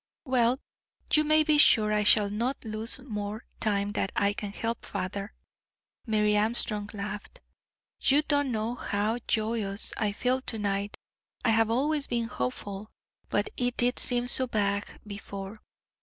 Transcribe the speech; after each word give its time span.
"Well, 0.25 0.59
you 1.13 1.23
may 1.23 1.43
be 1.43 1.59
sure 1.59 1.93
I 1.93 2.01
shall 2.01 2.31
not 2.31 2.65
lose 2.65 2.97
more 2.97 3.45
time 3.59 3.91
than 3.91 4.07
I 4.15 4.33
can 4.33 4.51
help, 4.51 4.83
father." 4.83 5.35
Mary 6.07 6.35
Armstrong 6.35 6.89
laughed. 6.91 7.39
"You 8.01 8.23
don't 8.23 8.51
know 8.51 8.73
how 8.73 9.19
joyous 9.27 9.93
I 9.97 10.11
feel 10.11 10.41
to 10.41 10.57
night, 10.57 10.97
I 11.45 11.49
have 11.51 11.69
always 11.69 12.07
been 12.07 12.27
hopeful, 12.29 12.89
but 13.29 13.49
it 13.57 13.77
did 13.77 13.99
seem 13.99 14.27
so 14.27 14.47
vague 14.47 14.87
before. 15.05 15.61